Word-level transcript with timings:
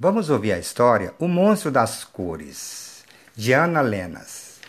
Vamos 0.00 0.30
ouvir 0.30 0.52
a 0.52 0.58
história 0.60 1.12
O 1.18 1.26
Monstro 1.26 1.72
das 1.72 2.04
Cores, 2.04 3.02
de 3.34 3.52
Ana 3.52 3.80
Lenas. 3.80 4.60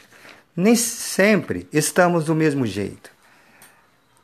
Nem 0.55 0.75
sempre 0.75 1.69
estamos 1.71 2.25
do 2.25 2.33
mesmo 2.33 2.65
jeito. 2.65 3.11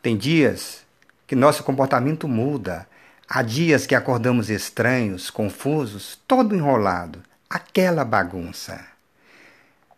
Tem 0.01 0.17
dias 0.17 0.83
que 1.27 1.35
nosso 1.35 1.63
comportamento 1.63 2.27
muda. 2.27 2.87
Há 3.29 3.43
dias 3.43 3.85
que 3.85 3.93
acordamos 3.93 4.49
estranhos, 4.49 5.29
confusos, 5.29 6.19
todo 6.27 6.55
enrolado, 6.55 7.21
aquela 7.47 8.03
bagunça. 8.03 8.83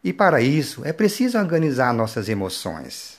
E 0.04 0.12
para 0.12 0.42
isso 0.42 0.86
é 0.86 0.92
preciso 0.92 1.39
organizar 1.39 1.94
nossas 1.94 2.28
emoções. 2.28 3.18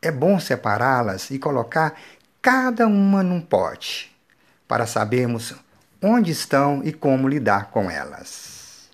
É 0.00 0.10
bom 0.10 0.40
separá-las 0.40 1.30
e 1.30 1.38
colocar 1.38 2.00
cada 2.40 2.86
uma 2.86 3.22
num 3.22 3.42
pote, 3.42 4.16
para 4.66 4.86
sabermos 4.86 5.54
onde 6.02 6.30
estão 6.30 6.82
e 6.82 6.92
como 6.92 7.28
lidar 7.28 7.70
com 7.70 7.90
elas. 7.90 8.88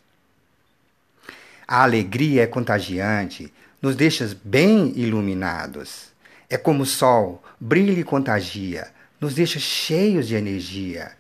A 1.67 1.83
alegria 1.83 2.43
é 2.43 2.47
contagiante, 2.47 3.53
nos 3.81 3.97
deixa 3.97 4.37
bem 4.45 4.93
iluminados. 4.97 6.13
É 6.49 6.57
como 6.57 6.83
o 6.83 6.87
sol, 6.87 7.43
brilha 7.61 7.93
e 7.93 8.05
contagia, 8.05 8.89
nos 9.21 9.35
deixa 9.35 9.59
cheios 9.59 10.29
de 10.29 10.35
energia, 10.35 11.13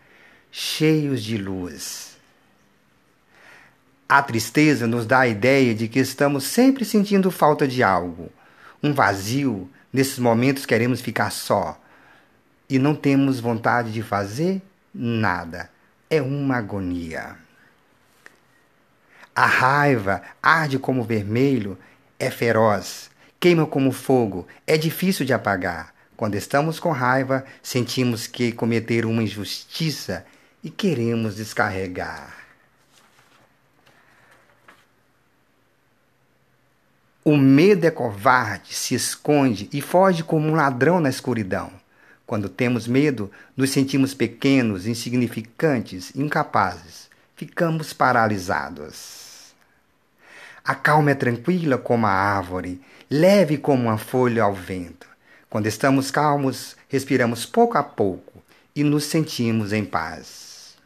cheios 0.51 1.23
de 1.23 1.37
luz. 1.37 2.17
A 4.09 4.23
tristeza 4.23 4.87
nos 4.87 5.05
dá 5.05 5.21
a 5.21 5.29
ideia 5.29 5.75
de 5.75 5.89
que 5.89 5.99
estamos 5.99 6.45
sempre 6.45 6.85
sentindo 6.85 7.31
falta 7.31 7.67
de 7.67 7.83
algo, 7.83 8.31
um 8.83 8.93
vazio. 8.93 9.69
Nesses 9.93 10.19
momentos 10.19 10.67
queremos 10.67 11.01
ficar 11.01 11.31
só 11.31 11.81
e 12.69 12.79
não 12.79 12.95
temos 12.95 13.41
vontade 13.41 13.91
de 13.93 14.03
fazer 14.03 14.61
nada 14.95 15.71
é 16.09 16.23
uma 16.23 16.57
agonia. 16.57 17.37
A 19.35 19.47
raiva 19.47 20.23
arde 20.43 20.79
como 20.79 21.05
vermelho, 21.05 21.79
é 22.19 22.31
feroz, 22.31 23.11
queima 23.39 23.67
como 23.67 23.93
fogo, 23.93 24.47
é 24.67 24.79
difícil 24.79 25.27
de 25.27 25.33
apagar. 25.33 25.95
Quando 26.17 26.35
estamos 26.35 26.81
com 26.81 26.91
raiva, 26.91 27.45
sentimos 27.63 28.27
que 28.27 28.53
cometeram 28.53 29.11
uma 29.11 29.23
injustiça 29.23 30.25
e 30.65 30.71
queremos 30.71 31.37
descarregar. 31.37 32.35
O 37.23 37.37
medo 37.37 37.85
é 37.85 37.91
covarde, 37.91 38.73
se 38.73 38.95
esconde 38.95 39.69
e 39.73 39.83
foge 39.83 40.23
como 40.23 40.49
um 40.49 40.55
ladrão 40.55 41.01
na 41.01 41.11
escuridão. 41.11 41.73
Quando 42.27 42.49
temos 42.49 42.89
medo, 42.89 43.31
nos 43.57 43.71
sentimos 43.71 44.13
pequenos, 44.13 44.87
insignificantes, 44.87 46.15
incapazes. 46.17 47.09
Ficamos 47.37 47.93
paralisados. 47.93 49.55
A 50.65 50.75
calma 50.75 51.13
é 51.13 51.15
tranquila 51.15 51.79
como 51.79 52.07
a 52.07 52.11
árvore, 52.11 52.83
leve 53.09 53.57
como 53.57 53.85
uma 53.85 53.97
folha 53.97 54.43
ao 54.43 54.53
vento. 54.53 55.07
Quando 55.49 55.67
estamos 55.67 56.11
calmos, 56.11 56.77
respiramos 56.89 57.47
pouco 57.47 57.79
a 57.79 57.83
pouco 57.85 58.43
e 58.75 58.83
nos 58.83 59.05
sentimos 59.05 59.73
em 59.73 59.85
paz. 59.85 60.77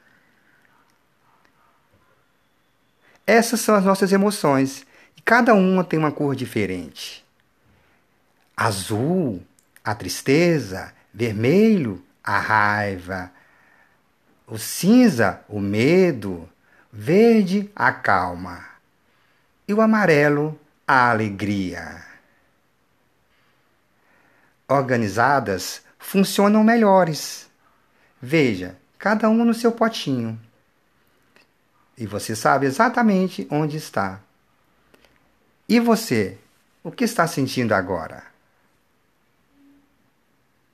Essas 3.26 3.60
são 3.60 3.74
as 3.74 3.84
nossas 3.84 4.12
emoções 4.12 4.84
e 5.16 5.22
cada 5.22 5.54
uma 5.54 5.82
tem 5.82 5.98
uma 5.98 6.12
cor 6.12 6.36
diferente. 6.36 7.24
Azul, 8.54 9.42
a 9.82 9.94
tristeza, 9.94 10.92
vermelho, 11.12 12.02
a 12.22 12.38
raiva, 12.38 13.32
o 14.46 14.58
cinza, 14.58 15.44
o 15.48 15.60
medo, 15.60 16.48
verde, 16.92 17.70
a 17.74 17.92
calma 17.92 18.64
e 19.66 19.72
o 19.72 19.80
amarelo, 19.80 20.58
a 20.86 21.10
alegria. 21.10 22.04
Organizadas, 24.68 25.82
funcionam 25.98 26.64
melhores. 26.64 27.48
Veja, 28.20 28.76
cada 28.98 29.28
um 29.28 29.44
no 29.44 29.54
seu 29.54 29.70
potinho. 29.70 30.40
E 31.96 32.06
você 32.06 32.34
sabe 32.34 32.66
exatamente 32.66 33.46
onde 33.50 33.76
está. 33.76 34.20
E 35.68 35.78
você, 35.78 36.36
o 36.82 36.90
que 36.90 37.04
está 37.04 37.26
sentindo 37.26 37.72
agora? 37.72 38.29